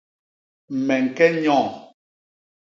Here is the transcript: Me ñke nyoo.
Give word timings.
Me 0.85 0.95
ñke 1.05 1.25
nyoo. 1.41 1.67